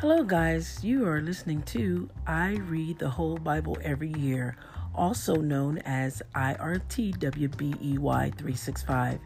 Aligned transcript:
Hello, 0.00 0.22
guys. 0.22 0.78
You 0.84 1.08
are 1.08 1.20
listening 1.20 1.62
to 1.62 2.08
I 2.24 2.50
Read 2.68 3.00
the 3.00 3.10
Whole 3.10 3.36
Bible 3.36 3.76
Every 3.82 4.12
Year, 4.12 4.54
also 4.94 5.34
known 5.34 5.78
as 5.78 6.22
IRTWBEY 6.36 7.98
365. 7.98 9.18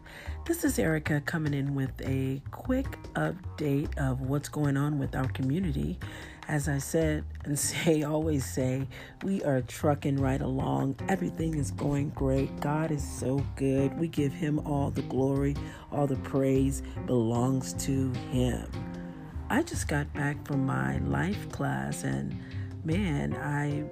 This 0.47 0.63
is 0.63 0.79
Erica 0.79 1.21
coming 1.21 1.53
in 1.53 1.75
with 1.75 1.91
a 2.01 2.41
quick 2.49 2.87
update 3.13 3.95
of 3.99 4.21
what's 4.21 4.49
going 4.49 4.75
on 4.75 4.97
with 4.97 5.15
our 5.15 5.27
community. 5.27 5.99
As 6.47 6.67
I 6.67 6.79
said 6.79 7.23
and 7.45 7.57
say, 7.59 8.01
always 8.11 8.43
say, 8.43 8.87
we 9.21 9.43
are 9.43 9.61
trucking 9.61 10.19
right 10.19 10.41
along. 10.41 10.95
Everything 11.07 11.53
is 11.53 11.69
going 11.69 12.09
great. 12.15 12.59
God 12.61 12.89
is 12.89 13.07
so 13.07 13.45
good. 13.57 13.95
We 13.99 14.07
give 14.07 14.33
Him 14.33 14.57
all 14.65 14.89
the 14.89 15.03
glory, 15.03 15.55
all 15.91 16.07
the 16.07 16.15
praise 16.15 16.81
belongs 17.05 17.73
to 17.85 18.11
Him. 18.31 18.65
I 19.53 19.61
just 19.61 19.87
got 19.87 20.11
back 20.15 20.47
from 20.47 20.65
my 20.65 20.97
life 20.97 21.47
class 21.51 22.05
and 22.05 22.35
man, 22.83 23.35
I 23.35 23.83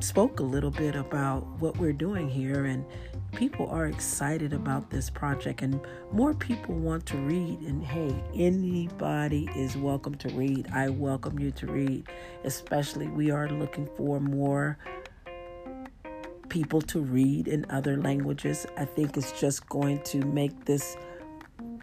spoke 0.00 0.38
a 0.38 0.44
little 0.44 0.70
bit 0.70 0.94
about 0.94 1.44
what 1.58 1.76
we're 1.76 1.92
doing 1.92 2.28
here 2.28 2.66
and 2.66 2.84
people 3.32 3.68
are 3.68 3.86
excited 3.86 4.52
about 4.52 4.90
this 4.90 5.10
project 5.10 5.62
and 5.62 5.80
more 6.12 6.34
people 6.34 6.76
want 6.76 7.04
to 7.06 7.16
read 7.16 7.58
and 7.62 7.84
hey 7.84 8.14
anybody 8.32 9.50
is 9.56 9.76
welcome 9.76 10.14
to 10.18 10.28
read. 10.34 10.68
I 10.72 10.88
welcome 10.88 11.40
you 11.40 11.50
to 11.50 11.66
read 11.66 12.08
especially 12.44 13.08
we 13.08 13.32
are 13.32 13.48
looking 13.48 13.88
for 13.96 14.20
more 14.20 14.78
people 16.48 16.80
to 16.82 17.00
read 17.00 17.48
in 17.48 17.66
other 17.70 17.96
languages. 17.96 18.68
I 18.76 18.84
think 18.84 19.16
it's 19.16 19.32
just 19.40 19.68
going 19.68 20.00
to 20.04 20.24
make 20.26 20.64
this 20.64 20.96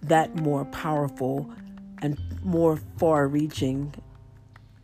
that 0.04 0.34
more 0.38 0.64
powerful 0.64 1.54
and 2.06 2.20
more 2.44 2.78
far 2.98 3.28
reaching 3.28 3.92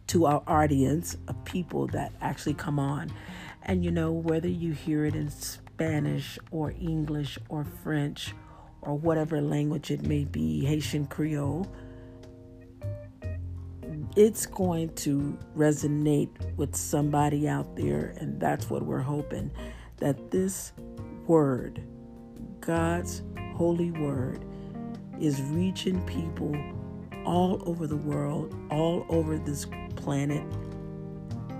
to 0.08 0.25
our 0.25 0.41
audience 0.47 1.16
of 1.27 1.45
people 1.45 1.86
that 1.88 2.11
actually 2.19 2.55
come 2.55 2.80
on. 2.80 3.14
And 3.61 3.86
you 3.86 3.91
know, 3.91 4.11
whether 4.11 4.47
you 4.47 4.73
hear 4.73 5.05
it 5.05 5.16
in 5.16 5.30
Spanish 5.30 6.39
or 6.49 6.72
English 6.72 7.38
or 7.47 7.64
French 7.83 8.33
or 8.81 8.97
whatever 8.97 9.39
language 9.39 9.92
it 9.92 10.02
may 10.02 10.25
be, 10.25 10.66
Haitian 10.66 11.05
Creole, 11.05 11.72
it's 14.16 14.47
going 14.47 14.89
to 14.95 15.38
resonate 15.55 16.30
with 16.58 16.75
somebody 16.75 17.47
out 17.47 17.75
there. 17.75 18.16
And 18.17 18.39
that's 18.39 18.67
what 18.67 18.83
we're 18.83 18.99
hoping 18.99 19.52
that 19.97 20.31
this 20.31 20.73
word, 21.27 21.83
God's 22.61 23.22
holy 23.53 23.92
word, 23.92 24.44
is 25.19 25.39
reaching 25.44 26.03
people 26.08 26.55
all 27.25 27.61
over 27.66 27.88
the 27.88 27.97
world, 27.97 28.55
all 28.69 29.05
over 29.09 29.38
this 29.38 29.67
planet, 29.95 30.44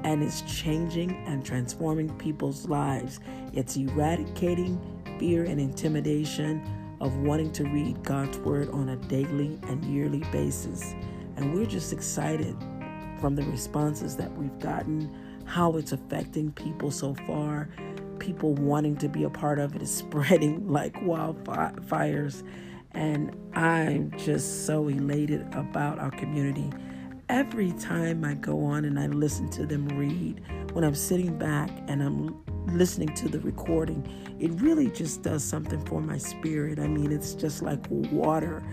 and 0.04 0.24
it's 0.24 0.42
changing 0.42 1.12
and 1.28 1.46
transforming 1.46 2.10
people's 2.18 2.68
lives. 2.68 3.20
It's 3.54 3.76
eradicating 3.76 4.80
fear 5.20 5.44
and 5.44 5.60
intimidation 5.60 6.64
of 7.00 7.16
wanting 7.18 7.52
to 7.52 7.64
read 7.66 8.04
God's 8.04 8.38
Word 8.40 8.70
on 8.70 8.90
a 8.90 8.96
daily 8.96 9.60
and 9.64 9.84
yearly 9.86 10.24
basis. 10.32 10.94
And 11.36 11.54
we're 11.54 11.66
just 11.66 11.94
excited 11.94 12.56
from 13.20 13.36
the 13.36 13.44
responses 13.44 14.16
that 14.18 14.36
we've 14.38 14.58
gotten, 14.60 15.16
how 15.46 15.78
it's 15.78 15.92
affecting 15.92 16.52
people 16.52 16.92
so 16.92 17.14
far. 17.28 17.70
People 18.20 18.54
wanting 18.56 18.96
to 18.98 19.10
be 19.10 19.24
a 19.24 19.30
part 19.30 19.60
of 19.60 19.76
it 19.76 19.82
is 19.82 19.94
spreading 19.96 20.68
like 20.68 20.94
wildfires 20.96 22.44
and 22.94 23.36
I'm 23.54 24.12
just 24.18 24.66
so 24.66 24.88
elated 24.88 25.42
about 25.54 26.00
our 26.00 26.12
community. 26.12 26.70
Every 27.30 27.72
time 27.74 28.26
I 28.26 28.34
go 28.34 28.64
on 28.66 28.86
and 28.86 29.00
I 29.00 29.08
listen 29.08 29.50
to 29.52 29.66
them 29.66 29.88
read, 29.90 30.42
when 30.74 30.84
I'm 30.84 30.96
sitting 30.96 31.38
back 31.38 31.70
and 31.88 32.04
I'm 32.04 32.44
listening 32.68 33.14
to 33.16 33.30
the 33.30 33.40
recording, 33.40 34.06
it 34.40 34.52
really 34.62 34.90
just 34.90 35.22
does 35.22 35.44
something 35.44 35.84
for 35.86 36.02
my 36.02 36.18
spirit. 36.18 36.80
I 36.80 36.88
mean, 36.88 37.12
it's 37.12 37.34
just 37.34 37.62
like 37.62 37.80
water 37.90 38.64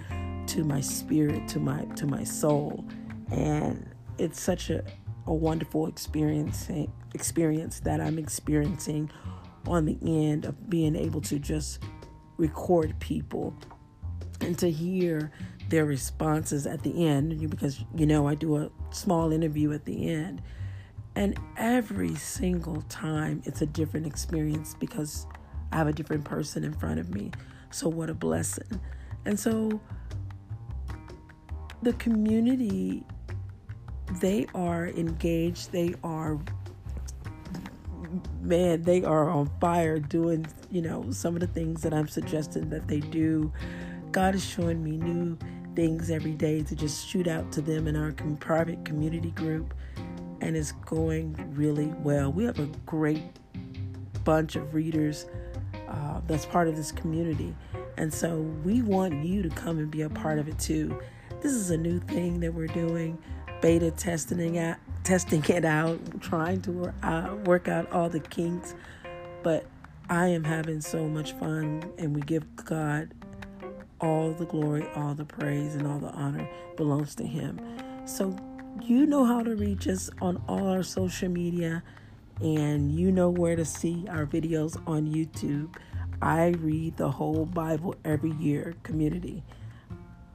to 0.48 0.64
my 0.64 0.81
spirit, 0.81 1.47
to 1.48 1.60
my 1.60 1.84
to 1.97 2.06
my 2.06 2.25
soul. 2.25 2.84
And 3.31 3.88
it's 4.19 4.41
such 4.41 4.70
a, 4.70 4.84
a 5.26 5.34
wonderful 5.34 5.87
experience 5.87 6.69
experience 7.14 7.81
that 7.81 8.00
I'm 8.00 8.19
experiencing 8.19 9.10
on 9.66 9.84
the 9.84 9.98
end 10.03 10.44
of 10.44 10.69
being 10.69 10.97
able 10.97 11.20
to 11.22 11.38
just 11.38 11.81
record 12.38 12.98
people 13.00 13.54
and 14.48 14.59
to 14.59 14.70
hear 14.70 15.31
their 15.69 15.84
responses 15.84 16.66
at 16.66 16.82
the 16.82 17.06
end 17.06 17.50
because 17.50 17.84
you 17.94 18.06
know 18.06 18.26
I 18.26 18.34
do 18.34 18.56
a 18.56 18.70
small 18.91 19.31
interview 19.31 19.72
at 19.72 19.84
the 19.84 20.09
end. 20.09 20.41
And 21.14 21.38
every 21.59 22.14
single 22.14 22.81
time 22.88 23.42
it's 23.44 23.60
a 23.60 23.66
different 23.66 24.06
experience 24.06 24.75
because 24.75 25.26
I 25.70 25.76
have 25.76 25.87
a 25.87 25.92
different 25.92 26.25
person 26.25 26.64
in 26.64 26.72
front 26.72 26.98
of 26.98 27.10
me. 27.14 27.31
So 27.70 27.91
what 27.91 28.08
a 28.08 28.14
blessing. 28.14 28.81
And 29.26 29.38
so 29.38 29.78
the 31.82 31.92
community 31.92 33.04
they 34.22 34.47
are 34.54 34.88
engaged. 34.88 35.72
They 35.72 35.94
are 36.03 36.41
man 38.41 38.81
they 38.81 39.04
are 39.04 39.28
on 39.28 39.50
fire 39.60 39.98
doing 39.98 40.47
you 40.70 40.81
know 40.81 41.10
some 41.10 41.34
of 41.34 41.41
the 41.41 41.47
things 41.47 41.82
that 41.82 41.92
I'm 41.92 42.08
suggesting 42.08 42.70
that 42.70 42.88
they 42.88 43.00
do 43.00 43.53
God 44.12 44.34
is 44.34 44.44
showing 44.44 44.82
me 44.82 44.96
new 44.96 45.38
things 45.74 46.10
every 46.10 46.32
day 46.32 46.62
to 46.62 46.74
just 46.74 47.06
shoot 47.06 47.28
out 47.28 47.52
to 47.52 47.60
them 47.60 47.86
in 47.86 47.94
our 47.94 48.12
private 48.41 48.84
community 48.84 49.30
group, 49.32 49.74
and 50.41 50.56
it's 50.56 50.72
going 50.72 51.36
really 51.54 51.92
well. 52.02 52.32
We 52.32 52.44
have 52.44 52.58
a 52.58 52.69
great 52.86 53.22
bunch 54.24 54.56
of 54.56 54.74
readers 54.74 55.26
uh, 55.88 56.20
that's 56.26 56.46
part 56.46 56.69
of 56.69 56.76
this 56.76 56.91
community, 56.91 57.54
and 57.96 58.12
so 58.12 58.41
we 58.64 58.82
want 58.82 59.24
you 59.24 59.42
to 59.42 59.50
come 59.50 59.78
and 59.78 59.91
be 59.91 60.02
a 60.02 60.10
part 60.10 60.38
of 60.38 60.48
it 60.48 60.58
too. 60.58 60.98
This 61.40 61.52
is 61.52 61.70
a 61.70 61.76
new 61.76 62.00
thing 62.00 62.40
that 62.40 62.52
we're 62.52 62.66
doing, 62.66 63.19
beta 63.60 63.90
testing 63.90 64.56
it, 64.56 64.78
testing 65.04 65.44
it 65.44 65.64
out, 65.64 66.20
trying 66.20 66.60
to 66.62 66.92
uh, 67.02 67.36
work 67.44 67.69
out 67.69 67.90
all 67.92 68.08
the 68.08 68.20
kinks, 68.20 68.75
but 69.42 69.66
I 70.10 70.28
am 70.28 70.42
having 70.42 70.80
so 70.80 71.06
much 71.06 71.32
fun, 71.32 71.84
and 71.98 72.14
we 72.14 72.22
give 72.22 72.44
God 72.56 73.14
all 74.00 74.32
the 74.32 74.44
glory, 74.47 74.86
all 74.94 75.14
the 75.14 75.25
praise, 75.25 75.75
and 75.75 75.86
all 75.86 75.98
the 75.98 76.10
honor 76.10 76.48
belongs 76.76 77.14
to 77.16 77.25
Him. 77.25 77.60
So, 78.06 78.36
you 78.82 79.06
know 79.06 79.25
how 79.25 79.42
to 79.42 79.54
reach 79.56 79.88
us 79.88 80.10
on 80.20 80.42
all 80.48 80.69
our 80.69 80.82
social 80.82 81.28
media, 81.28 81.82
and 82.41 82.92
you 82.92 83.10
know 83.10 83.31
where 83.31 83.56
to 83.56 83.64
see 83.64 84.06
our 84.08 84.26
videos 84.26 84.81
on 84.87 85.06
YouTube. 85.06 85.75
I 86.22 86.48
read 86.60 86.97
the 86.97 87.10
whole 87.10 87.44
Bible 87.44 87.94
every 88.04 88.32
year, 88.32 88.75
community. 88.82 89.42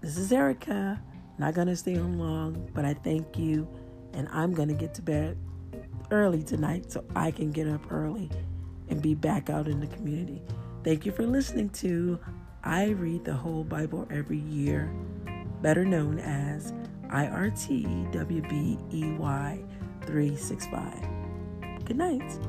This 0.01 0.17
is 0.17 0.31
Erica. 0.31 1.01
Not 1.37 1.55
going 1.55 1.67
to 1.67 1.75
stay 1.75 1.97
on 1.97 2.19
long, 2.19 2.69
but 2.73 2.85
I 2.85 2.93
thank 2.93 3.37
you, 3.37 3.67
and 4.13 4.27
I'm 4.31 4.53
going 4.53 4.67
to 4.67 4.75
get 4.75 4.93
to 4.95 5.01
bed 5.01 5.37
early 6.11 6.43
tonight 6.43 6.91
so 6.91 7.03
I 7.15 7.31
can 7.31 7.51
get 7.51 7.67
up 7.67 7.91
early 7.91 8.29
and 8.89 9.01
be 9.01 9.15
back 9.15 9.49
out 9.49 9.67
in 9.67 9.79
the 9.79 9.87
community. 9.87 10.41
Thank 10.83 11.05
you 11.05 11.11
for 11.11 11.25
listening 11.25 11.69
to 11.69 12.19
I 12.63 12.91
read 12.91 13.25
the 13.25 13.33
whole 13.33 13.65
Bible 13.65 14.07
every 14.09 14.37
year, 14.39 14.89
better 15.61 15.83
known 15.83 16.19
as 16.19 16.71
IRTWBEY 17.09 18.13
365. 20.05 21.85
Good 21.85 21.97
night. 21.97 22.39